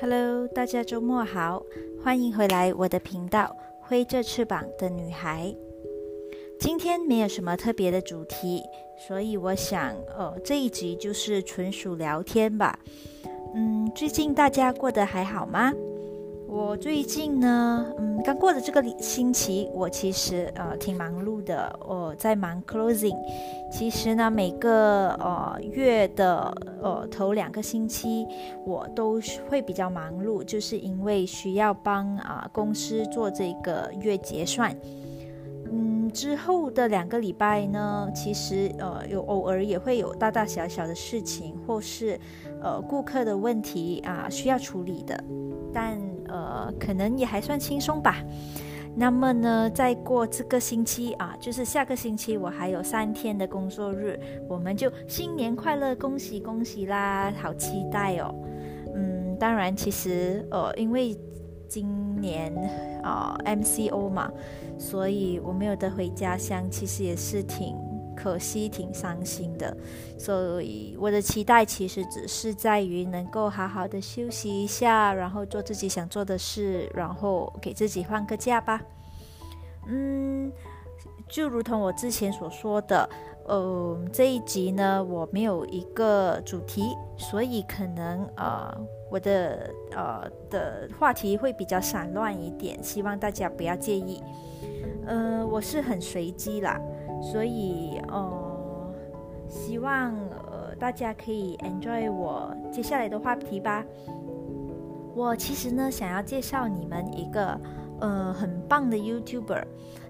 [0.00, 1.62] Hello，大家周末好，
[2.02, 3.54] 欢迎回来我的频道
[3.86, 5.48] 《挥着翅膀的女孩》。
[6.58, 8.62] 今天没有什么特别的主题，
[8.96, 12.78] 所以我想，呃，这一集就是纯属聊天吧。
[13.54, 15.70] 嗯，最近大家过得还好吗？
[16.70, 23.16] 我最近呢，嗯，刚过的这个星期，我其实呃挺忙碌的，我在忙 closing。
[23.72, 28.24] 其实呢，每个呃月的呃头两个星期，
[28.64, 34.72] 我都会比较忙碌，就是因为需要帮啊公司做这个月结算。
[35.72, 42.16] 嗯，之后的两个礼拜呢，其实呃有偶尔也会有大大小小的事情，或是
[42.62, 45.20] 呃顾客的问题啊需要处理的，
[45.72, 45.98] 但
[46.30, 48.16] 呃可能也还算轻松吧。
[48.94, 58.34] 那么呢，再过这个星期啊，就是下个星期我还有三天的工作日，我们就新年快乐，恭喜恭喜啦，好期待哦。
[58.94, 61.16] 嗯，当然其实呃因为。
[61.72, 62.52] 今年
[63.00, 64.28] 啊，MCO 嘛，
[64.76, 67.76] 所以我没有得回家乡，其实也是挺
[68.20, 69.76] 可惜、挺伤心的。
[70.18, 78.80] 所以我的期待其实只是在于能够好好的休息一下，然后做自己想做的事，然后给自己放个假吧。
[79.86, 80.52] 嗯，
[81.28, 83.08] 就如同我之前所说的。
[83.46, 88.72] 呃，这一集呢，我没有一个主题，所以可能呃，
[89.10, 94.22] 我的呃的话题会比较散乱一点，希望大家不要介意。
[95.04, 96.80] 呃，我是很随机啦，
[97.20, 98.94] 所以呃，
[99.48, 100.14] 希望
[100.50, 103.84] 呃大家可以 enjoy 我接下来的话题吧。
[105.14, 107.60] 我其实呢，想要介绍你们一个
[108.00, 109.64] 呃很棒的 YouTuber。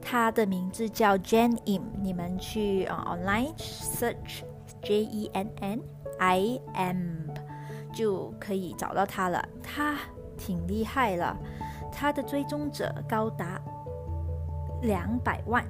[0.00, 4.42] 他的名字叫 Jen Im，你们去啊 online search
[4.82, 5.80] J E N N
[6.18, 6.96] I M
[7.92, 9.44] 就可以找到他了。
[9.62, 9.96] 他
[10.36, 11.36] 挺厉害了，
[11.90, 13.60] 他的追踪者高达
[14.82, 15.64] 两百万。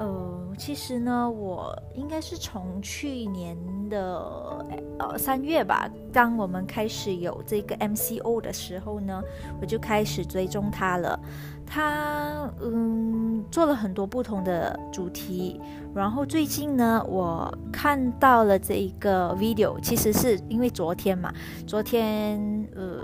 [0.00, 3.54] 呃，其实呢，我应该是从去年
[3.90, 4.66] 的
[4.98, 9.22] 呃三月吧，当我们开始有这个 MCO 的时候呢，
[9.60, 11.20] 我就开始追踪他了。
[11.66, 15.60] 他嗯做了很多不同的主题，
[15.94, 21.30] 然后最近呢，我看到了这一个 video，其实是因为昨天嘛，
[21.66, 22.40] 昨天
[22.74, 23.02] 呃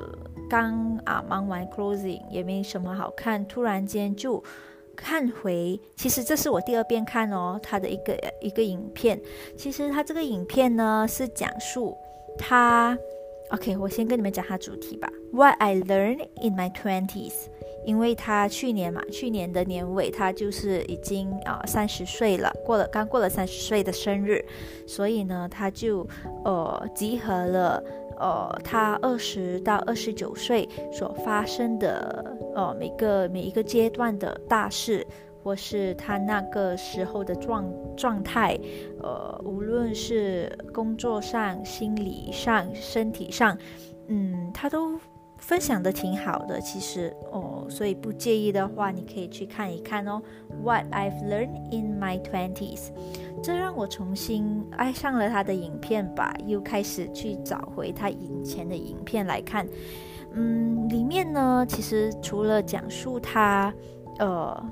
[0.48, 4.42] 刚啊忙完 closing 也没什么好看，突然间就。
[4.96, 9.20] 看回，其实这是我第二遍看哦，他的一个一个影片。
[9.56, 11.96] 其实他这个影片呢是讲述
[12.38, 12.96] 他
[13.50, 15.08] ，OK，我先跟你们讲他主题吧。
[15.32, 17.34] What I learned in my twenties，
[17.84, 24.44] 因为他去年嘛，去年的年尾他就是已经啊三十岁了，过了刚过了三十岁的生日，
[24.86, 26.06] 所以呢他就
[26.44, 27.82] 呃集合了。
[28.18, 35.06] 呃，他二十到二十九岁所发生的呃每个每一个阶段的大事，
[35.42, 37.64] 或是他那个时候的状
[37.96, 38.58] 状态，
[39.02, 43.56] 呃，无论是工作上、心理上、身体上，
[44.08, 44.98] 嗯，他都
[45.38, 46.60] 分享的挺好的。
[46.60, 50.20] 其实哦，所以不介意的话，你可以去看一看哦。
[50.62, 52.88] What I've learned in my twenties。
[53.42, 59.66] 这让我重新爱上了他的影片吧，又开始去找回他以前的影片来看。
[60.32, 63.72] 嗯，里面呢，其实除了讲述他，
[64.18, 64.70] 呃，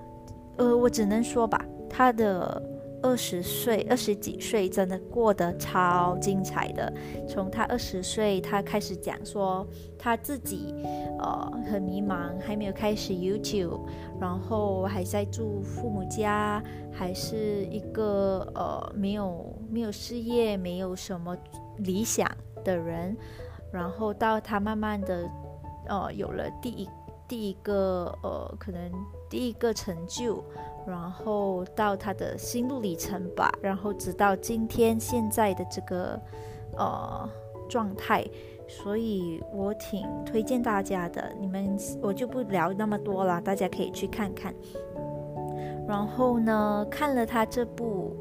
[0.57, 2.74] 呃，我只能说吧，他的。
[3.05, 6.91] 二十岁、二十几岁，真的过得超精彩的。
[7.29, 9.67] 从他二十岁，他开始讲说
[9.99, 10.75] 他自己，
[11.19, 13.81] 呃，很迷茫，还没有开始 YouTube，
[14.19, 21.37] 然后还在住父母家，还是一个呃没有没有事业、没有什么
[21.77, 22.27] 理想
[22.65, 23.15] 的人。
[23.71, 25.29] 然后到他慢慢的，
[25.89, 26.89] 呃，有了第一
[27.27, 28.91] 第一个呃，可能
[29.29, 30.45] 第一个成就。
[30.87, 36.21] 然后到他的心路里程吧，然后直到今天现在的这个
[36.77, 37.27] 呃
[37.71, 38.23] 状态，
[38.69, 41.33] 所以我挺推荐大家的。
[41.41, 44.55] 你们我就不聊那么多了，大家可以去看看。
[45.89, 48.15] 然后呢，看了他这部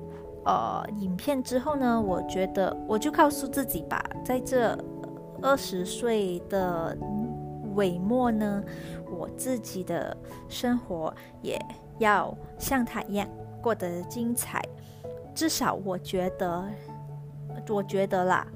[0.46, 4.74] 呃影片之后呢，我觉得我就告诉自己吧，在这
[5.42, 6.98] 二十岁的
[7.76, 8.64] 尾末呢，
[9.12, 10.16] 我自己的
[10.50, 11.60] 生活也。
[12.00, 13.30] 要像他一样
[13.62, 14.60] 过得精彩，
[15.36, 16.68] 至少我觉得，
[17.70, 18.48] 我觉得啦，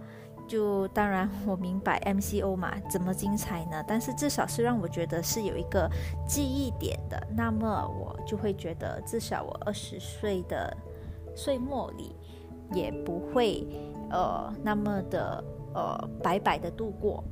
[0.47, 3.81] 就当然我明白 MCO 嘛，怎么精彩呢？
[3.87, 5.87] 但是至少是让我觉得是有一个
[6.27, 10.75] 记忆点的，那么我就会觉得，至少我二十岁的
[11.35, 12.15] 岁末里
[12.73, 13.67] 也不会
[14.09, 15.43] 呃那么的
[15.75, 17.23] 呃白白的度过。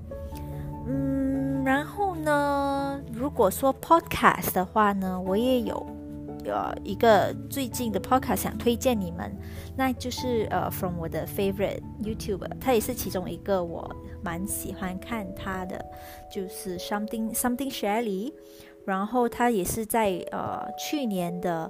[0.85, 5.85] 嗯，然后呢，如果说 podcast 的话呢，我也有
[6.45, 9.35] 呃一个最近的 podcast 想推荐你们，
[9.75, 13.89] 那就是呃 from 我的 favorite YouTuber，他也是其中一个我
[14.23, 15.83] 蛮喜欢看他的，
[16.31, 18.33] 就是 something something Shelly，
[18.85, 21.69] 然后他也是在呃去年的。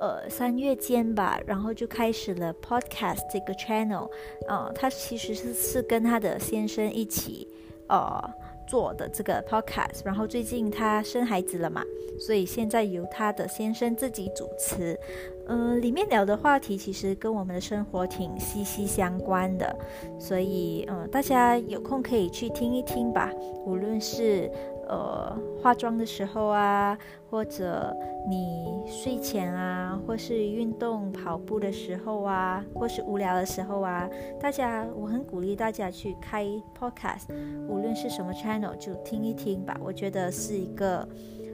[0.00, 4.10] 呃，三月间吧，然后就开始了 podcast 这个 channel。
[4.48, 7.48] 呃，他其实是是跟他的先生一起
[7.88, 8.20] 呃
[8.66, 10.00] 做的这个 podcast。
[10.04, 11.82] 然后最近她生孩子了嘛，
[12.18, 14.98] 所以现在由她的先生自己主持。
[15.46, 19.76] 嗯，里面聊的话题其实跟我们的生活挺息息相关的，
[20.18, 23.30] 所以嗯，大家有空可以去听一听吧。
[23.66, 24.50] 无论是
[24.88, 26.96] 呃，化妆的时候啊，
[27.30, 27.94] 或者
[28.28, 34.08] 你睡前啊，或是运动跑步的时候啊，或是无聊的时候啊，
[34.40, 36.46] 大家，我很鼓励大家去开
[36.78, 37.32] podcast，
[37.68, 39.76] 无论是什么 channel，就听一听吧。
[39.82, 41.06] 我觉得是一个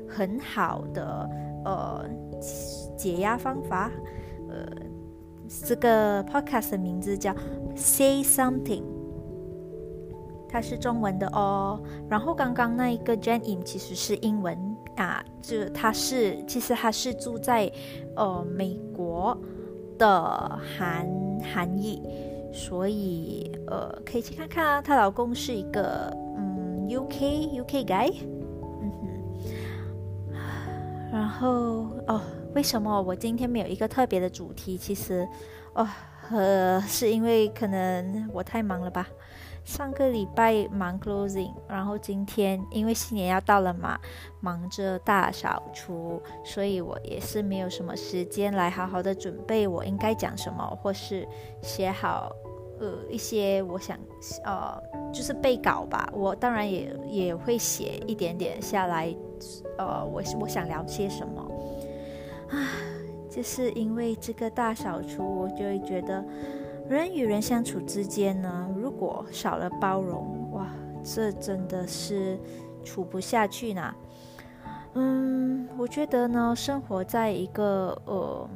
[0.08, 1.30] 很好的
[1.64, 2.04] 呃
[2.96, 3.90] 解压方法。
[4.48, 4.66] 呃，
[5.64, 7.34] 这个 podcast 的名字叫
[7.74, 8.99] Say Something。
[10.50, 14.58] 它是中文的哦，然后刚刚那一个 Jane 其实是英文
[14.96, 17.70] 啊，就他是其实他是住在
[18.16, 19.36] 呃美国
[19.96, 21.08] 的韩
[21.54, 22.02] 韩裔，
[22.52, 28.12] 所以呃可以去看看啊，她老公是一个嗯 UK UK guy，
[28.82, 30.32] 嗯哼，
[31.12, 32.20] 然后哦
[32.54, 34.76] 为什么我今天没有一个特别的主题？
[34.76, 35.26] 其实
[35.74, 35.86] 哦
[36.32, 39.06] 呃是因为可能我太忙了吧。
[39.70, 43.96] 上个礼拜忙 closing，然后今天因为新年要到了嘛，
[44.40, 51.24] 忙着大扫除，所以我也是没有什么时间来好好的准备我应该讲什么，或是
[51.62, 52.34] 写好
[52.80, 53.96] 呃一些我想
[54.44, 54.76] 呃
[55.14, 56.10] 就是背稿吧。
[56.12, 59.14] 我当然也也会写一点点下来，
[59.78, 61.48] 呃，我我想聊些什么
[62.50, 62.58] 啊，
[63.30, 66.24] 就是因为这个大扫除，我就会觉得。
[66.90, 70.66] 人与人相处之间呢，如果少了包容，哇，
[71.04, 72.36] 这真的是
[72.82, 73.94] 处不下去呢。
[74.94, 78.50] 嗯，我觉得呢，生活在一个呃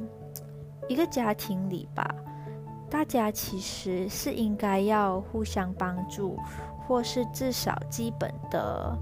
[0.89, 2.13] 一个家庭里吧，
[2.89, 6.37] 大家其实是应该要互相帮助，
[6.85, 8.93] 或是至少基本的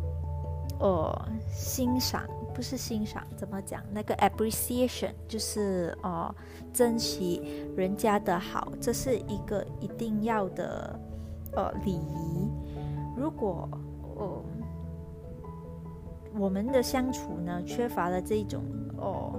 [0.83, 2.23] 呃欣赏。
[2.55, 3.81] 不是欣赏，怎么讲？
[3.91, 6.31] 那个 appreciation 就是哦，
[6.71, 7.41] 珍惜
[7.75, 10.99] 人家的好，这是一个一定要的
[11.55, 12.51] 呃礼仪。
[13.17, 13.67] 如果
[14.17, 14.43] 哦
[16.37, 18.63] 我们的相处呢缺乏了这种
[18.97, 19.33] 哦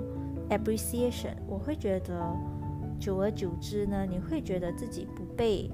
[0.51, 2.21] appreciation，我会觉得
[2.99, 5.71] 久而久之呢，你会觉得自己不被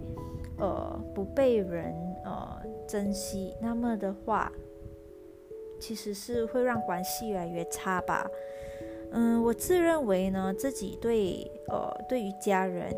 [0.58, 1.94] 呃不被人
[2.26, 4.52] 呃珍惜，那么的话。
[5.81, 8.31] 其实是会让关系越来越差吧。
[9.12, 12.94] 嗯，我自认为呢，自己对呃对于家人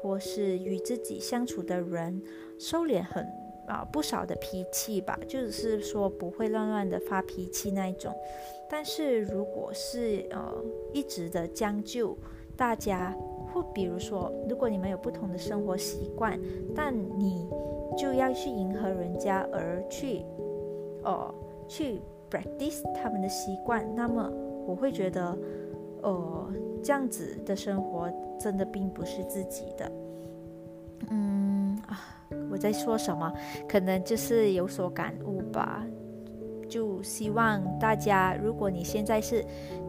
[0.00, 2.20] 或是与自己相处的人，
[2.58, 3.24] 收敛很
[3.68, 8.12] 啊不少的脾气吧，就是说不会乱乱的发脾气那一种。
[8.68, 10.52] 但是如果是呃
[10.92, 12.18] 一直的将就，
[12.56, 13.16] 大家
[13.52, 16.40] 或比如说，如果你们有不同的生活习惯，
[16.74, 17.46] 但你
[17.96, 20.24] 就要去迎合人家而去，
[21.04, 21.32] 哦
[21.68, 22.00] 去。
[22.32, 24.26] Practice 他们的习惯，那么
[24.66, 25.36] 我会觉得，
[26.02, 26.48] 呃，
[26.82, 28.10] 这样子的生活
[28.40, 29.92] 真的并不是自己的。
[31.10, 32.00] 嗯啊，
[32.50, 33.30] 我在说什么？
[33.68, 35.84] 可能就是有所感悟吧。
[36.68, 39.44] 就希望大家，如果你现在是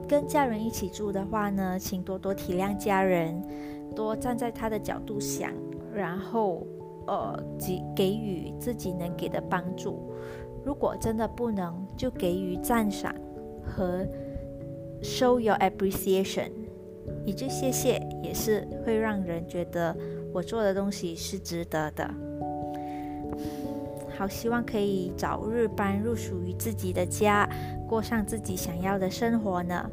[0.05, 3.41] 跟家人一起住的话呢，请多多体谅家人，
[3.95, 5.53] 多站在他的角度想，
[5.93, 6.67] 然后
[7.07, 10.11] 呃，给给予自己能给的帮助。
[10.65, 13.13] 如果真的不能，就给予赞赏
[13.65, 14.05] 和
[15.01, 16.51] show your appreciation，
[17.25, 19.95] 一句谢谢也是会让人觉得
[20.33, 22.09] 我做的东西是值得的。
[24.17, 27.49] 好，希望可以早日搬入属于自己的家，
[27.87, 29.89] 过上自己想要的生活呢。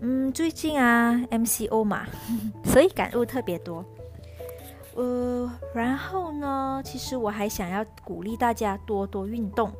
[0.00, 2.06] 嗯，最近啊，MCO 嘛，
[2.64, 3.84] 所以感悟特别多。
[4.94, 6.80] 呃，然后呢？
[6.84, 9.70] 其实我还想要鼓励大家多多运动。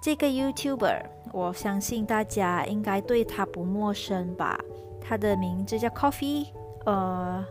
[0.00, 1.02] 这个 YouTuber，
[1.32, 4.58] 我相信大家应该对他不陌生吧？
[5.00, 6.46] 他的名字叫 Coffee，
[6.86, 7.44] 呃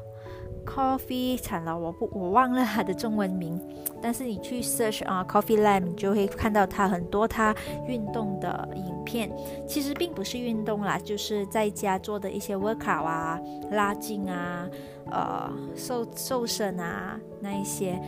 [0.66, 3.60] Coffee 惨了，我不我忘了它的中文名，
[4.02, 7.56] 但是你去 search 啊 Coffee Lab，你就会看到他很多他
[7.88, 9.32] 运动的影片。
[9.68, 13.40] 其实并不是运动啦，就是在家做的一些 workout 啊、
[13.72, 14.68] 拉筋啊、
[15.12, 18.00] 呃瘦瘦身啊那一些。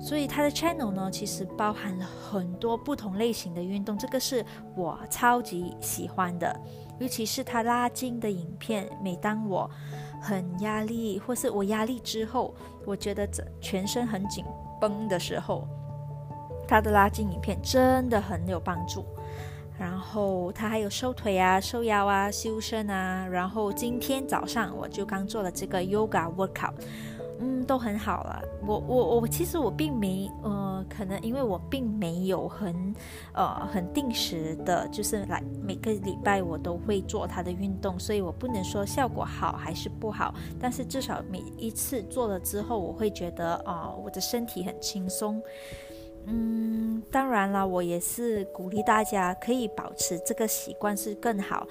[0.00, 4.44] 所以他的 channel 呢，其实包含了很多不同类型的运动，这个是
[4.76, 6.58] 我超级喜欢的。
[6.98, 9.70] 尤其是他拉筋的影片，每当我
[10.20, 14.44] 很压力，或是我压力之后，我觉得这全身很紧
[14.80, 15.66] 绷的时候，
[16.66, 19.04] 他的拉筋影片真的很有帮助。
[19.78, 23.24] 然后他还有收腿啊、收腰啊、修身啊。
[23.30, 26.74] 然后今天早上我就刚做了这个 yoga workout。
[27.40, 28.42] 嗯，都很好了。
[28.66, 32.94] 我我我，其实我并没呃，可能因为我并没有很
[33.32, 40.34] 呃很定时的，就是来每个礼拜我都会做他的运动，所以我不能说效果好还是不好。
[40.60, 45.40] 但是至少每一次做了之后，我会觉得啊，我的身体很轻松。
[46.30, 51.66] 嗯，当然了，我也是鼓励大家可以保持这个习惯是更好。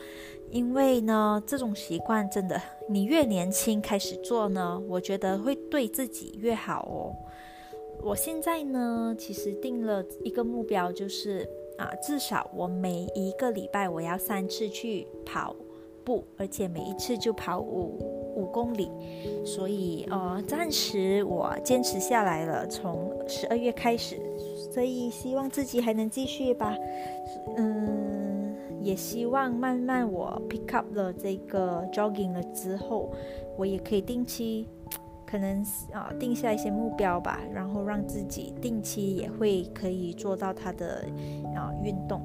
[0.50, 7.16] 因为呢，这种习惯真的，你越年轻开始做呢，我觉得会对自己越好哦。
[8.02, 15.56] 我现在呢，其实定了一个目标，就是啊，至少我每一个礼拜我要三次去跑
[16.06, 17.98] 步，而且每一次就跑五
[18.36, 18.90] 五公里。
[19.44, 24.18] 所以呃，暂时我坚持下来了，从十二月开始，
[24.72, 26.74] 所以希望自己还能继续吧。
[27.58, 28.37] 嗯。
[28.82, 33.12] 也希望慢慢我 pick up 了这个 jogging 了之后，
[33.58, 34.68] 我也可以定期，
[35.26, 41.06] 可能啊定下一些目标吧，然后让自己定期也会可以做到它的
[41.56, 42.22] 啊运动。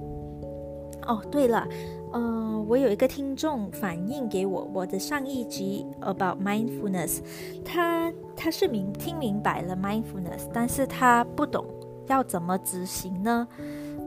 [1.07, 1.67] 哦，对了，
[2.13, 7.21] 嗯，我有一个听众反映给我我的上一集 about mindfulness，
[7.65, 11.65] 他他是明听明白了 mindfulness，但是他不懂
[12.07, 13.49] 要怎么执行呢？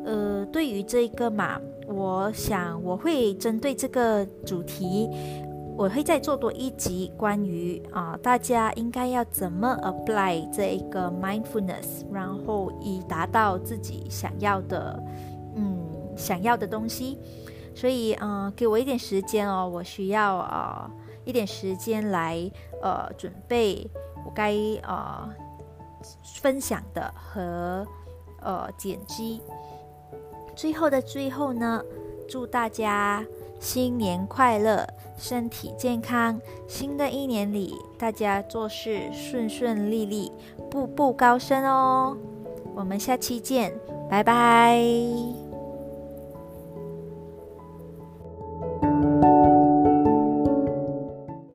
[0.06, 1.60] 呃，对于这个嘛。
[1.88, 5.10] 我想我会针对这个主题，
[5.78, 15.02] 我会再做多一集关于啊，大家应该要怎么 apply 这一个 mindfulness，然后以达到自己想要的，
[15.56, 15.78] 嗯，
[16.16, 17.18] 想要的东西。
[17.76, 20.90] 所以，嗯，给我一点时间哦，我需要啊
[21.26, 22.50] 一点时间来
[22.82, 23.86] 呃准备
[24.26, 25.30] 我该呃
[26.42, 27.86] 分享的和
[28.42, 29.42] 呃剪辑。
[30.56, 31.84] 最后的最后呢，
[32.28, 33.26] 祝大家
[33.60, 36.40] 新年快乐，身体健康。
[36.68, 40.32] 新的一年里，大家做事顺顺利利，
[40.70, 42.18] 步步高升哦。
[42.74, 43.74] 我们下期见，
[44.10, 45.45] 拜拜。